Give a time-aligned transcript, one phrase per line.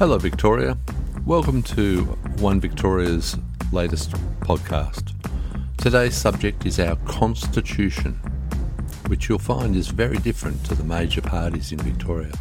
[0.00, 0.78] Hello, Victoria.
[1.26, 2.04] Welcome to
[2.38, 3.36] One Victoria's
[3.70, 5.12] latest podcast.
[5.76, 8.14] Today's subject is our Constitution,
[9.08, 12.32] which you'll find is very different to the major parties in Victoria.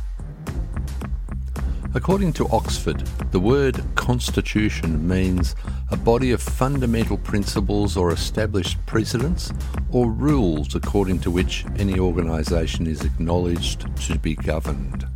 [1.94, 3.02] According to Oxford,
[3.32, 5.54] the word constitution means
[5.91, 9.52] a body of fundamental principles or established precedents
[9.91, 15.09] or rules according to which any organisation is acknowledged to be governed.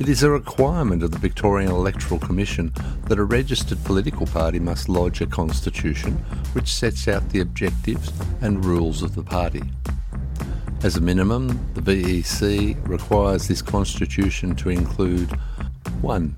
[0.00, 2.72] It is a requirement of the Victorian Electoral Commission
[3.04, 6.14] that a registered political party must lodge a constitution
[6.52, 9.62] which sets out the objectives and rules of the party.
[10.82, 15.30] As a minimum, the VEC requires this constitution to include
[16.00, 16.36] 1.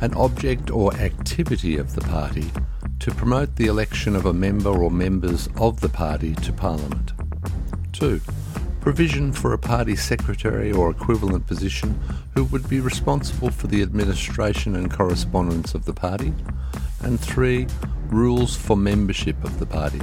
[0.00, 2.50] An object or activity of the party
[2.98, 7.12] to promote the election of a member or members of the party to Parliament.
[7.92, 8.20] 2.
[8.82, 12.00] Provision for a party secretary or equivalent position
[12.34, 16.34] who would be responsible for the administration and correspondence of the party.
[17.00, 17.68] And 3.
[18.08, 20.00] Rules for membership of the party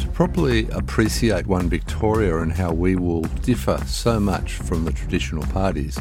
[0.00, 5.46] To properly appreciate One Victoria and how we will differ so much from the traditional
[5.46, 5.96] parties,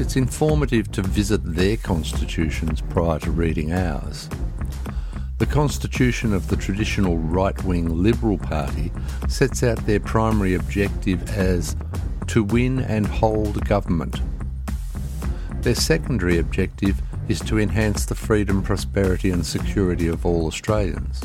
[0.00, 4.28] it's informative to visit their constitutions prior to reading ours.
[5.38, 8.90] The constitution of the traditional right wing Liberal Party
[9.28, 11.76] sets out their primary objective as
[12.26, 14.20] to win and hold government.
[15.62, 21.22] Their secondary objective is to enhance the freedom, prosperity, and security of all Australians.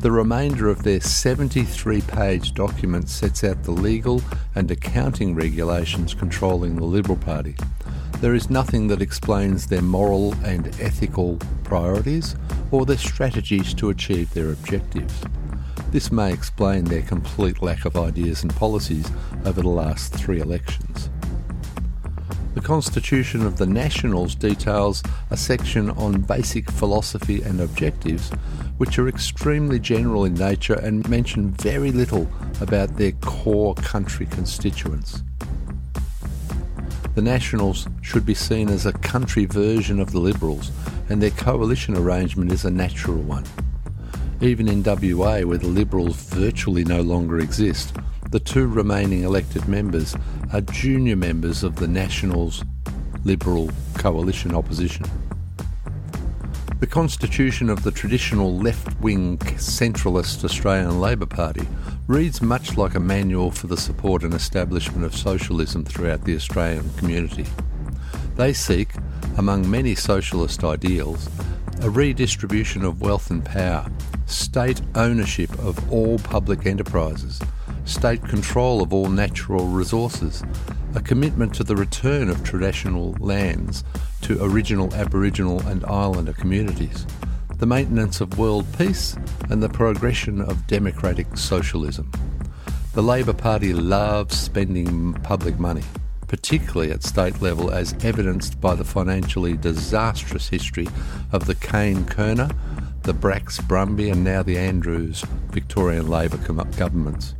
[0.00, 4.22] The remainder of their 73 page document sets out the legal
[4.54, 7.56] and accounting regulations controlling the Liberal Party.
[8.22, 12.36] There is nothing that explains their moral and ethical priorities
[12.70, 15.12] or their strategies to achieve their objectives.
[15.90, 19.10] This may explain their complete lack of ideas and policies
[19.44, 21.10] over the last three elections.
[22.54, 28.30] The Constitution of the Nationals details a section on basic philosophy and objectives,
[28.76, 32.28] which are extremely general in nature and mention very little
[32.60, 35.24] about their core country constituents.
[37.14, 40.70] The Nationals should be seen as a country version of the Liberals,
[41.10, 43.44] and their coalition arrangement is a natural one.
[44.40, 47.94] Even in WA, where the Liberals virtually no longer exist,
[48.30, 50.16] the two remaining elected members
[50.54, 52.64] are junior members of the Nationals
[53.24, 55.04] Liberal coalition opposition.
[56.82, 61.64] The constitution of the traditional left wing centralist Australian Labor Party
[62.08, 66.92] reads much like a manual for the support and establishment of socialism throughout the Australian
[66.94, 67.46] community.
[68.34, 68.94] They seek,
[69.38, 71.30] among many socialist ideals,
[71.82, 73.88] a redistribution of wealth and power,
[74.26, 77.40] state ownership of all public enterprises,
[77.84, 80.42] state control of all natural resources,
[80.96, 83.84] a commitment to the return of traditional lands
[84.22, 87.06] to original Aboriginal and Islander communities,
[87.56, 89.16] the maintenance of world peace,
[89.50, 92.10] and the progression of democratic socialism.
[92.94, 95.84] The Labor Party loves spending public money,
[96.26, 100.88] particularly at state level, as evidenced by the financially disastrous history
[101.30, 102.50] of the Cain-Kirner,
[103.02, 107.34] the Bracks Brumby, and now the Andrews Victorian Labor governments.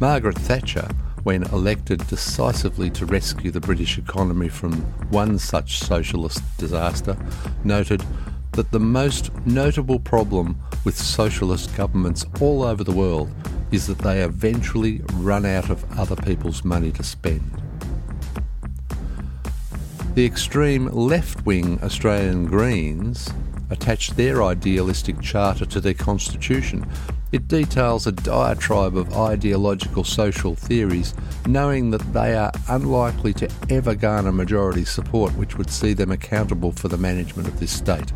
[0.00, 0.88] Margaret Thatcher,
[1.24, 4.72] when elected decisively to rescue the British economy from
[5.10, 7.16] one such socialist disaster,
[7.64, 8.02] noted
[8.52, 13.30] that the most notable problem with socialist governments all over the world
[13.70, 17.62] is that they eventually run out of other people's money to spend.
[20.14, 23.30] The extreme left wing Australian Greens
[23.70, 26.84] attached their idealistic charter to their constitution,
[27.32, 31.14] it details a diatribe of ideological social theories,
[31.46, 36.72] knowing that they are unlikely to ever garner majority support which would see them accountable
[36.72, 38.12] for the management of this state.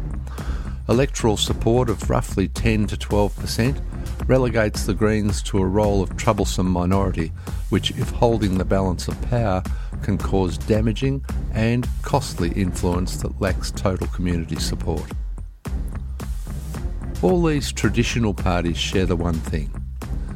[0.89, 3.81] Electoral support of roughly 10 to 12%
[4.27, 7.33] relegates the Greens to a role of troublesome minority,
[7.71, 9.63] which, if holding the balance of power,
[10.03, 15.05] can cause damaging and costly influence that lacks total community support.
[17.23, 19.71] All these traditional parties share the one thing.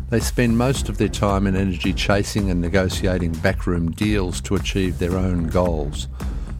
[0.08, 5.00] They spend most of their time and energy chasing and negotiating backroom deals to achieve
[5.00, 6.06] their own goals,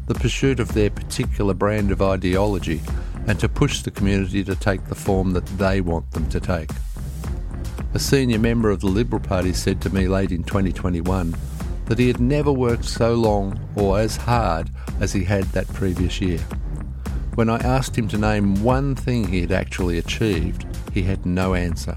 [0.09, 2.83] the pursuit of their particular brand of ideology,
[3.29, 6.71] and to push the community to take the form that they want them to take.
[7.95, 11.37] A senior member of the Liberal Party said to me late in 2021
[11.85, 16.21] that he had never worked so long or as hard as he had that previous
[16.21, 16.41] year.
[17.37, 21.53] When I asked him to name one thing he had actually achieved, he had no
[21.53, 21.95] answer.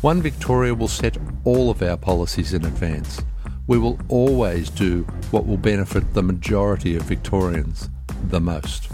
[0.00, 3.20] One Victoria will set all of our policies in advance.
[3.66, 7.90] We will always do what will benefit the majority of Victorians
[8.30, 8.90] the most.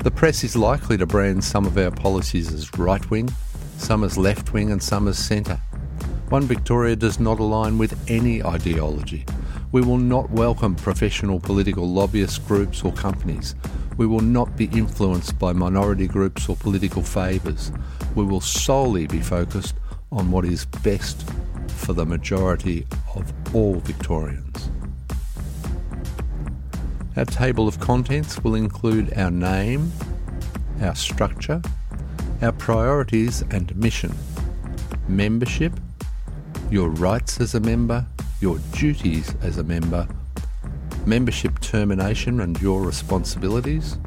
[0.00, 3.30] The press is likely to brand some of our policies as right wing,
[3.78, 5.62] some as left wing, and some as centre.
[6.28, 9.24] One Victoria does not align with any ideology.
[9.72, 13.54] We will not welcome professional political lobbyist groups or companies.
[13.96, 17.70] We will not be influenced by minority groups or political favours.
[18.16, 19.76] We will solely be focused
[20.10, 21.24] on what is best
[21.68, 22.84] for the majority
[23.14, 24.70] of all Victorians.
[27.16, 29.92] Our table of contents will include our name,
[30.80, 31.62] our structure,
[32.42, 34.16] our priorities and mission,
[35.06, 35.74] membership,
[36.72, 38.04] your rights as a member,
[38.40, 40.08] your duties as a member,
[41.04, 43.98] membership termination and your responsibilities,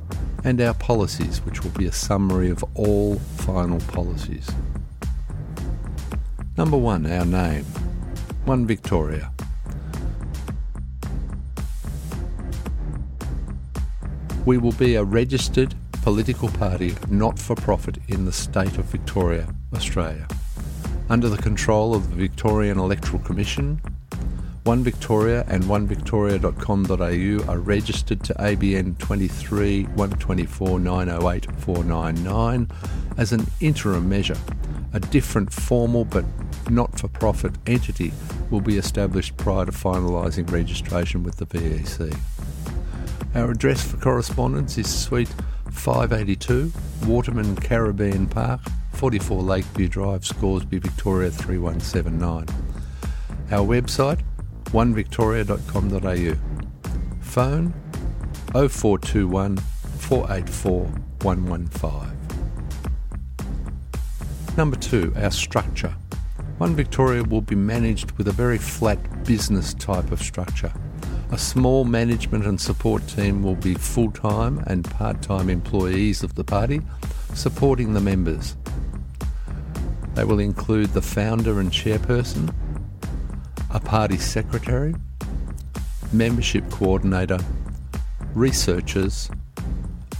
[0.44, 4.50] and our policies, which will be a summary of all final policies.
[6.58, 7.66] Number one, our name.
[8.46, 9.32] One Victoria.
[14.46, 19.48] We will be a registered political party not for profit in the state of Victoria,
[19.74, 20.28] Australia.
[21.10, 23.82] Under the control of the Victorian Electoral Commission,
[24.64, 32.72] One Victoria and onevictoria.com.au are registered to ABN 23 124 908 499
[33.18, 34.38] as an interim measure.
[34.94, 36.24] A different formal but
[36.70, 38.14] not for profit entity
[38.52, 42.18] will be established prior to finalising registration with the VEC.
[43.36, 45.34] Our address for correspondence is Suite
[45.72, 46.72] 582,
[47.06, 48.62] Waterman Caribbean Park,
[48.94, 52.46] 44 Lakeview Drive, Scoresby, Victoria 3179.
[53.52, 54.22] Our website,
[54.74, 56.36] onevictoria.com.au.
[57.22, 57.74] Phone
[58.54, 60.86] 0421 484
[61.22, 62.18] 115.
[64.58, 65.96] Number two, our structure.
[66.58, 70.72] One Victoria will be managed with a very flat business type of structure.
[71.32, 76.36] A small management and support team will be full time and part time employees of
[76.36, 76.82] the party,
[77.34, 78.56] supporting the members.
[80.14, 82.54] They will include the founder and chairperson,
[83.74, 84.94] a party secretary,
[86.12, 87.40] membership coordinator,
[88.36, 89.32] researchers,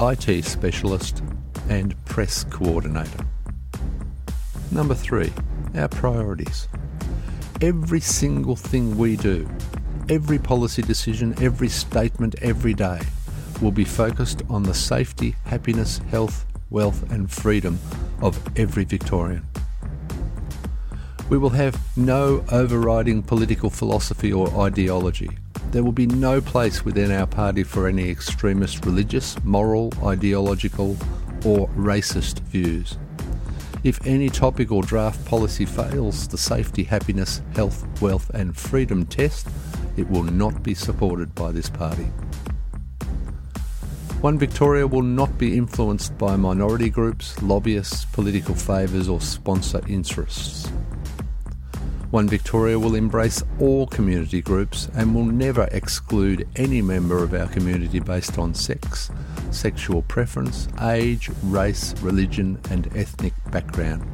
[0.02, 1.22] IT specialist,
[1.70, 3.26] and press coordinator.
[4.72, 5.32] Number three,
[5.76, 6.68] our priorities.
[7.62, 9.48] Every single thing we do
[10.10, 13.00] every policy decision, every statement, every day
[13.62, 17.80] will be focused on the safety, happiness, health, wealth, and freedom
[18.22, 19.46] of every Victorian.
[21.34, 25.32] We will have no overriding political philosophy or ideology.
[25.72, 30.96] There will be no place within our party for any extremist religious, moral, ideological,
[31.44, 33.00] or racist views.
[33.84, 39.48] If any topic or draft policy fails the safety, happiness, health, wealth, and freedom test,
[39.98, 42.12] it will not be supported by this party.
[44.22, 50.72] One Victoria will not be influenced by minority groups, lobbyists, political favours, or sponsor interests.
[52.14, 57.48] One Victoria will embrace all community groups and will never exclude any member of our
[57.48, 59.10] community based on sex,
[59.50, 64.08] sexual preference, age, race, religion, and ethnic background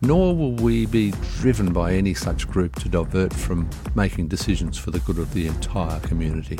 [0.00, 4.92] nor will we be driven by any such group to divert from making decisions for
[4.92, 6.58] the good of the entire community.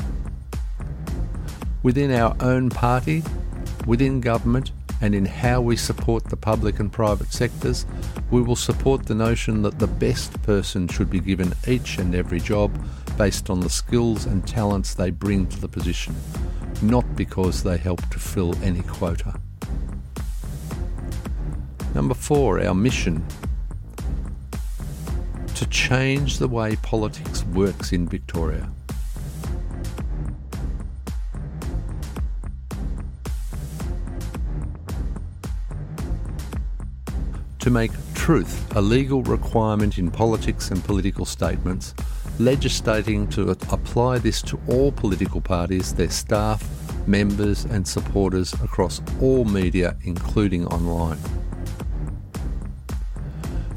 [1.85, 3.23] Within our own party,
[3.87, 4.73] within government,
[5.05, 7.85] and in how we support the public and private sectors,
[8.31, 12.41] we will support the notion that the best person should be given each and every
[12.41, 12.73] job
[13.19, 16.17] based on the skills and talents they bring to the position,
[16.81, 19.39] not because they help to fill any quota.
[21.95, 23.23] Number four, our mission
[25.55, 28.71] to change the way politics works in Victoria.
[37.65, 41.95] To make truth a legal requirement in politics and political statements,
[42.39, 46.63] legislating to apply this to all political parties, their staff,
[47.09, 51.19] members, and supporters across all media, including online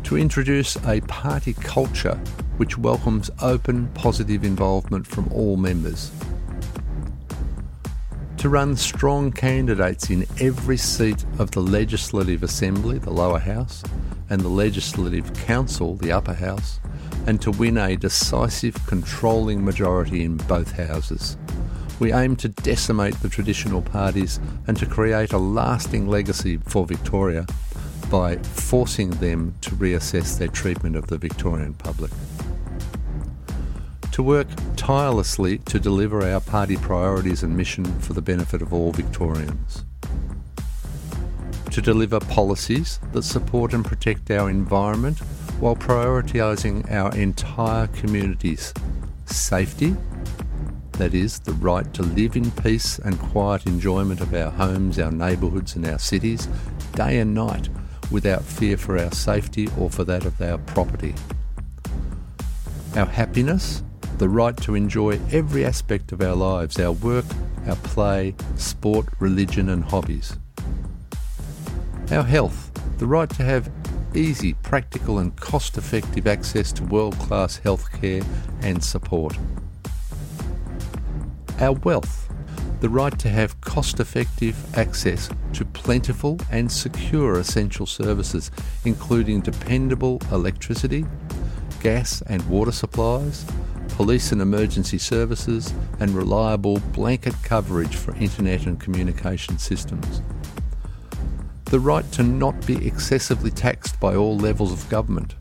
[0.03, 2.15] to introduce a party culture
[2.58, 6.12] which welcomes open, positive involvement from all members.
[8.38, 13.84] To run strong candidates in every seat of the Legislative Assembly, the lower house,
[14.29, 16.79] and the Legislative Council, the upper house,
[17.25, 21.36] and to win a decisive controlling majority in both houses.
[22.00, 27.48] We aim to decimate the traditional parties and to create a lasting legacy for Victoria
[28.12, 32.12] by forcing them to reassess their treatment of the Victorian public.
[34.18, 38.92] To work tirelessly to deliver our party priorities and mission for the benefit of all
[38.92, 39.86] Victorians.
[41.70, 45.20] To deliver policies that support and protect our environment
[45.60, 48.74] while prioritising our entire community's
[49.28, 49.96] safety,
[50.94, 55.12] that is, the right to live in peace and quiet enjoyment of our homes, our
[55.12, 56.48] neighbourhoods, and our cities,
[56.94, 57.70] day and night,
[58.10, 61.14] without fear for our safety or for that of our property.
[62.96, 63.84] Our happiness,
[64.18, 67.26] the right to enjoy every aspect of our lives our work,
[67.68, 70.38] our play, sport, religion, and hobbies.
[72.12, 73.70] Our health, the right to have
[74.16, 78.26] easy, practical, and cost effective access to world class healthcare
[78.62, 79.38] and support.
[81.60, 82.30] Our wealth,
[82.80, 88.50] the right to have cost effective access to plentiful and secure essential services,
[88.86, 91.06] including dependable electricity,
[91.82, 93.46] gas and water supplies,
[93.98, 100.22] police and emergency services, and reliable blanket coverage for internet and communication systems.
[101.66, 105.34] The right to not be excessively taxed by all levels of government,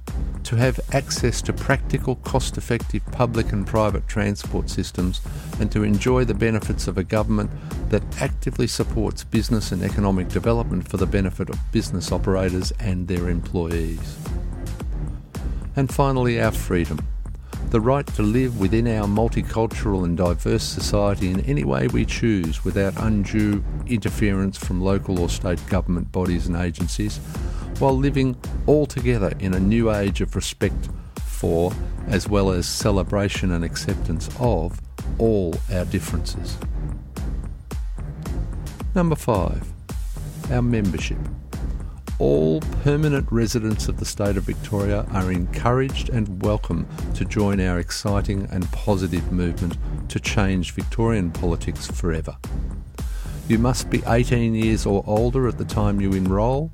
[0.44, 5.20] to have access to practical, cost effective public and private transport systems,
[5.60, 7.50] and to enjoy the benefits of a government
[7.90, 13.28] that actively supports business and economic development for the benefit of business operators and their
[13.28, 14.16] employees.
[15.76, 17.06] And finally, our freedom.
[17.70, 22.64] The right to live within our multicultural and diverse society in any way we choose
[22.64, 27.18] without undue interference from local or state government bodies and agencies,
[27.80, 30.88] while living all together in a new age of respect
[31.24, 31.72] for,
[32.06, 34.80] as well as celebration and acceptance of,
[35.18, 36.56] all our differences.
[38.94, 39.70] Number five,
[40.50, 41.18] our membership
[42.18, 47.78] all permanent residents of the state of Victoria are encouraged and welcome to join our
[47.78, 49.76] exciting and positive movement
[50.08, 52.36] to change Victorian politics forever.
[53.48, 56.72] You must be 18 years or older at the time you enrol.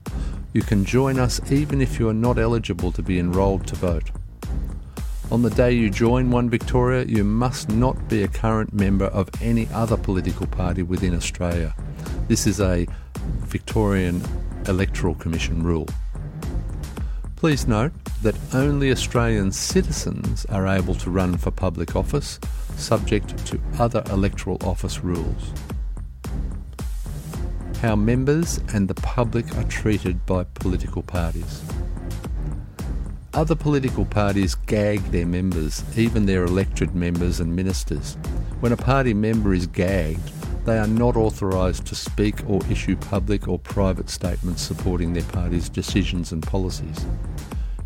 [0.53, 4.11] You can join us even if you are not eligible to be enrolled to vote.
[5.33, 9.29] On the day you join One Victoria, you must not be a current member of
[9.41, 11.75] any other political party within Australia.
[12.29, 12.87] This is a
[13.47, 14.23] Victorian
[14.69, 15.89] Electoral Commission rule.
[17.37, 17.93] Please note
[18.23, 22.39] that only Australian citizens are able to run for public office,
[22.77, 25.53] subject to other electoral office rules.
[27.81, 31.63] How members and the public are treated by political parties.
[33.35, 38.17] Other political parties gag their members, even their elected members and ministers.
[38.61, 40.21] When a party member is gagged,
[40.65, 45.69] they are not authorised to speak or issue public or private statements supporting their party's
[45.69, 47.05] decisions and policies.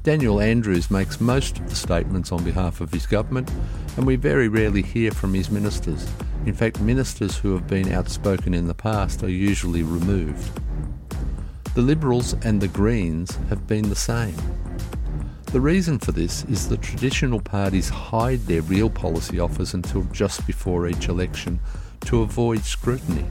[0.02, 3.50] Daniel Andrews makes most of the statements on behalf of his government,
[3.97, 6.06] and we very rarely hear from his ministers.
[6.45, 10.61] In fact, ministers who have been outspoken in the past are usually removed.
[11.75, 14.37] The Liberals and the Greens have been the same.
[15.47, 20.47] The reason for this is that traditional parties hide their real policy offers until just
[20.47, 21.59] before each election
[22.03, 23.26] to avoid scrutiny.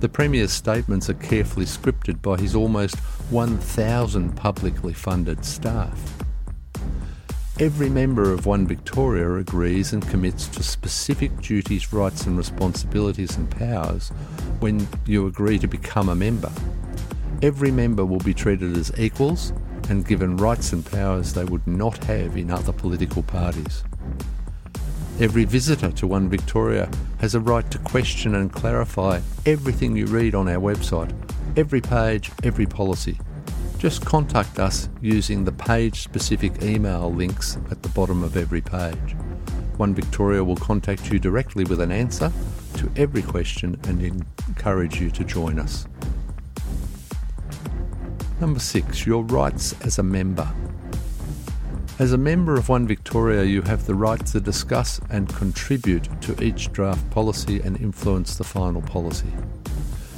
[0.00, 2.96] The Premier's statements are carefully scripted by his almost
[3.30, 5.98] 1,000 publicly funded staff.
[7.58, 13.50] Every member of One Victoria agrees and commits to specific duties, rights, and responsibilities and
[13.50, 14.10] powers
[14.60, 16.52] when you agree to become a member.
[17.40, 19.54] Every member will be treated as equals
[19.88, 23.82] and given rights and powers they would not have in other political parties.
[25.18, 30.34] Every visitor to One Victoria has a right to question and clarify everything you read
[30.34, 31.10] on our website,
[31.56, 33.18] every page, every policy.
[33.78, 39.16] Just contact us using the page specific email links at the bottom of every page.
[39.78, 42.30] One Victoria will contact you directly with an answer
[42.74, 45.86] to every question and encourage you to join us.
[48.38, 50.46] Number six, your rights as a member.
[51.98, 56.44] As a member of One Victoria, you have the right to discuss and contribute to
[56.44, 59.30] each draft policy and influence the final policy.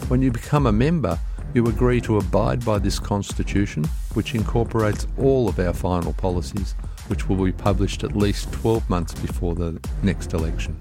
[0.09, 1.17] When you become a member,
[1.55, 6.75] you agree to abide by this constitution, which incorporates all of our final policies,
[7.07, 10.77] which will be published at least 12 months before the next election.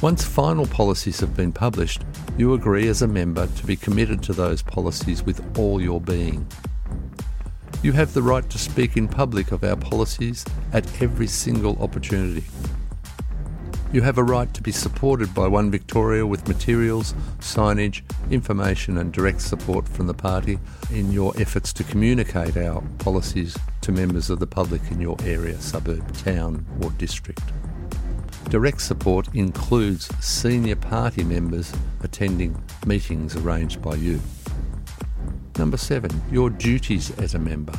[0.00, 2.04] Once final policies have been published,
[2.38, 6.46] you agree as a member to be committed to those policies with all your being.
[7.82, 12.44] You have the right to speak in public of our policies at every single opportunity.
[13.92, 19.12] You have a right to be supported by One Victoria with materials, signage, information, and
[19.12, 20.60] direct support from the party
[20.92, 25.60] in your efforts to communicate our policies to members of the public in your area,
[25.60, 27.42] suburb, town, or district.
[28.48, 31.72] Direct support includes senior party members
[32.04, 34.20] attending meetings arranged by you.
[35.58, 37.74] Number seven, your duties as a member.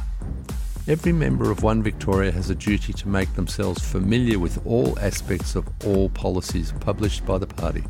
[0.88, 5.56] Every member of One Victoria has a duty to make themselves familiar with all aspects
[5.56, 7.84] of all policies published by the party.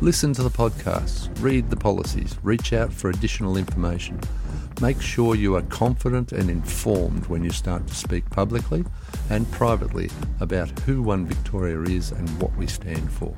[0.00, 4.20] Listen to the podcasts, read the policies, reach out for additional information.
[4.80, 8.84] Make sure you are confident and informed when you start to speak publicly
[9.30, 13.34] and privately about who One Victoria is and what we stand for.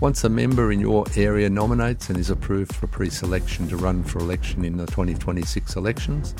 [0.00, 4.18] Once a member in your area nominates and is approved for pre-selection to run for
[4.18, 6.34] election in the 2026 elections,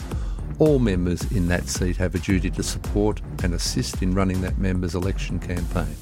[0.59, 4.57] all members in that seat have a duty to support and assist in running that
[4.57, 5.95] member's election campaign.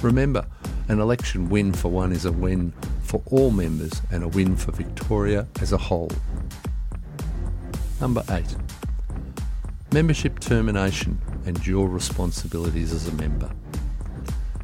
[0.00, 0.46] Remember,
[0.88, 4.72] an election win for one is a win for all members and a win for
[4.72, 6.10] Victoria as a whole.
[8.00, 8.44] Number 8.
[9.92, 13.50] Membership termination and your responsibilities as a member.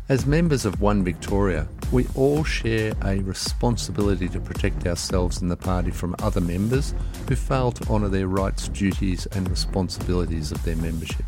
[0.08, 5.56] As members of One Victoria, we all share a responsibility to protect ourselves and the
[5.56, 6.94] party from other members
[7.28, 11.24] who fail to honour their rights, duties, and responsibilities of their membership.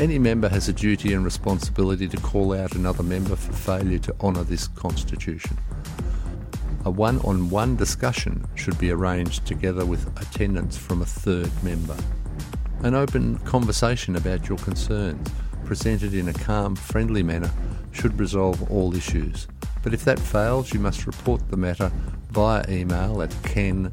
[0.00, 4.16] Any member has a duty and responsibility to call out another member for failure to
[4.20, 5.56] honour this constitution.
[6.84, 11.96] A one on one discussion should be arranged together with attendance from a third member.
[12.82, 15.28] An open conversation about your concerns,
[15.64, 17.50] presented in a calm, friendly manner,
[17.92, 19.46] should resolve all issues.
[19.82, 21.90] But if that fails, you must report the matter
[22.30, 23.92] via email at ken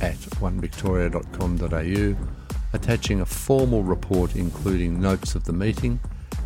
[0.00, 2.16] at onevictoria.com.au
[2.72, 6.00] attaching a formal report including notes of the meeting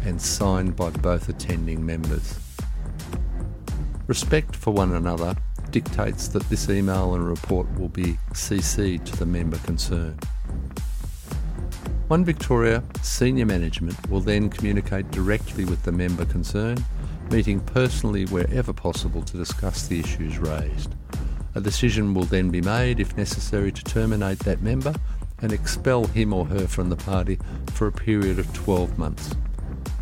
[0.05, 2.39] and signed by both attending members.
[4.07, 5.35] Respect for one another
[5.71, 10.25] dictates that this email and report will be CC'd to the member concerned.
[12.09, 16.83] One Victoria senior management will then communicate directly with the member concerned,
[17.31, 20.95] meeting personally wherever possible to discuss the issues raised.
[21.55, 24.95] A decision will then be made, if necessary, to terminate that member
[25.41, 27.39] and expel him or her from the party
[27.73, 29.35] for a period of 12 months.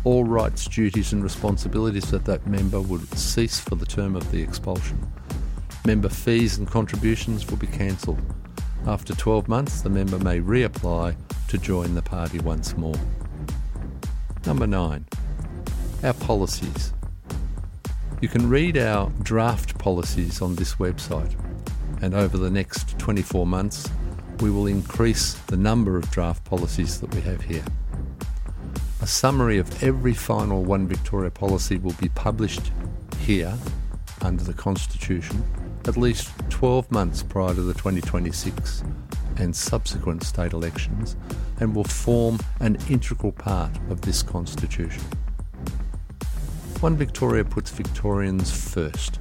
[0.03, 4.41] All rights, duties, and responsibilities of that member would cease for the term of the
[4.41, 4.99] expulsion.
[5.85, 8.21] Member fees and contributions will be cancelled.
[8.85, 11.15] After 12 months, the member may reapply
[11.49, 12.99] to join the party once more.
[14.45, 15.05] Number 9.
[16.03, 16.93] Our policies.
[18.19, 21.35] You can read our draft policies on this website,
[22.01, 23.89] and over the next 24 months,
[24.39, 27.63] we will increase the number of draft policies that we have here.
[29.01, 32.71] A summary of every final One Victoria policy will be published
[33.19, 33.53] here
[34.21, 35.43] under the Constitution
[35.87, 38.83] at least 12 months prior to the 2026
[39.37, 41.15] and subsequent state elections
[41.59, 45.03] and will form an integral part of this Constitution.
[46.79, 49.19] One Victoria puts Victorians first,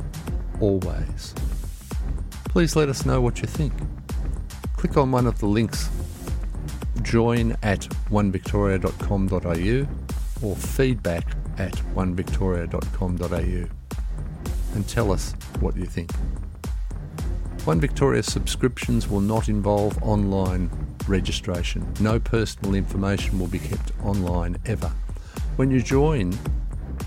[0.61, 1.35] always.
[2.51, 3.73] Please let us know what you think
[4.87, 5.89] click on one of the links
[7.03, 11.27] join at onevictoria.com.au or feedback
[11.59, 13.69] at onevictoria.com.au
[14.75, 16.15] and tell us what you think.
[17.65, 20.71] One Victoria subscriptions will not involve online
[21.09, 21.91] registration.
[21.99, 24.93] No personal information will be kept online ever.
[25.57, 26.39] When you join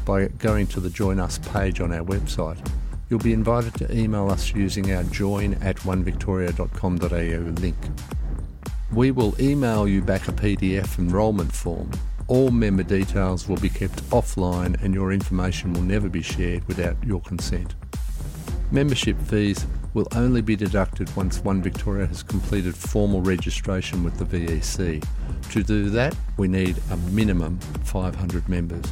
[0.09, 2.57] by going to the Join Us page on our website,
[3.09, 7.75] you'll be invited to email us using our join at onevictoria.com.au link.
[8.91, 11.91] We will email you back a PDF enrolment form.
[12.27, 16.95] All member details will be kept offline and your information will never be shared without
[17.03, 17.75] your consent.
[18.71, 24.25] Membership fees will only be deducted once One Victoria has completed formal registration with the
[24.25, 25.05] VEC.
[25.51, 28.85] To do that, we need a minimum 500 members.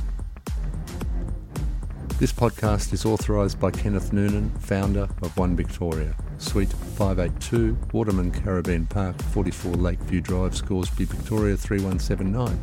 [2.20, 6.16] This podcast is authorised by Kenneth Noonan, founder of One Victoria.
[6.40, 12.60] Suite 582, Waterman Caribbean Park, 44 Lakeview Drive, Scoresby, Victoria 3179.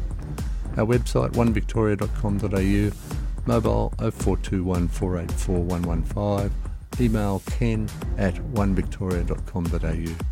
[0.76, 2.90] Our website onevictoria.com.au,
[3.46, 6.50] mobile 0421 484 115,
[7.00, 7.88] email ken
[8.18, 10.24] at onevictoria.com.au.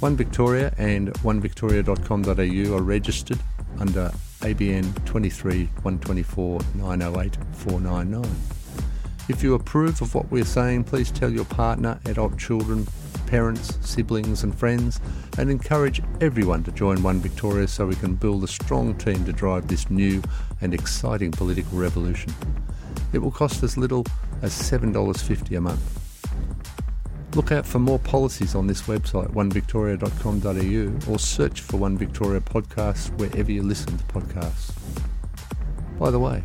[0.00, 3.38] One Victoria and onevictoria.com.au are registered
[3.78, 8.36] under ABN 23 124 908 499.
[9.28, 12.86] If you approve of what we're saying, please tell your partner, adult children,
[13.26, 15.00] parents, siblings, and friends,
[15.36, 19.32] and encourage everyone to join One Victoria so we can build a strong team to
[19.32, 20.22] drive this new
[20.60, 22.32] and exciting political revolution.
[23.12, 24.06] It will cost as little
[24.42, 26.05] as $7.50 a month.
[27.36, 33.10] Look out for more policies on this website, onevictoria.com.au, or search for One Victoria Podcasts
[33.18, 34.72] wherever you listen to podcasts.
[35.98, 36.42] By the way,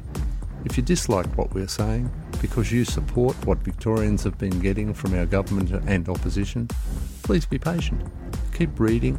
[0.66, 5.18] if you dislike what we're saying because you support what Victorians have been getting from
[5.18, 6.68] our government and opposition,
[7.24, 8.02] please be patient.
[8.54, 9.18] Keep reading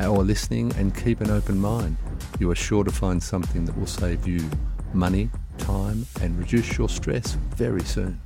[0.00, 1.96] or listening and keep an open mind.
[2.38, 4.48] You are sure to find something that will save you
[4.94, 8.20] money, time, and reduce your stress very soon.